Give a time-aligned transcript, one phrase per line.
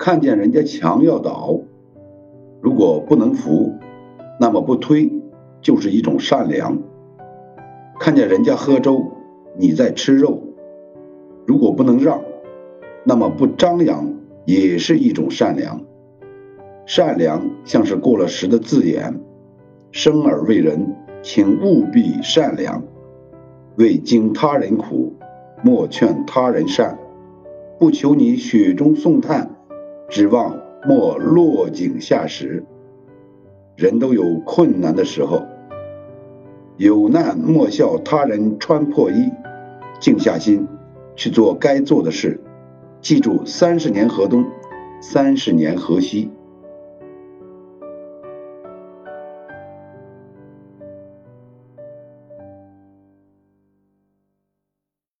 [0.00, 1.60] 看见人家墙要倒，
[2.62, 3.74] 如果不能扶，
[4.40, 5.12] 那么不推
[5.60, 6.78] 就是一种善良；
[7.98, 9.04] 看见人家喝粥，
[9.58, 10.42] 你在吃肉，
[11.46, 12.22] 如果不能让，
[13.04, 14.14] 那么不张扬
[14.46, 15.82] 也是一种善良。
[16.86, 19.20] 善良像是过了时的字眼，
[19.92, 22.82] 生而为人，请务必善良，
[23.76, 25.12] 未经他人苦，
[25.62, 26.98] 莫劝他人善，
[27.78, 29.56] 不求你雪中送炭。
[30.10, 32.64] 指望莫落井下石。
[33.76, 35.44] 人都有困难的时候，
[36.76, 39.30] 有难莫笑他人穿破衣，
[40.00, 40.66] 静下心
[41.14, 42.40] 去做该做的事。
[43.00, 44.44] 记住，三十年河东，
[45.00, 46.32] 三十年河西。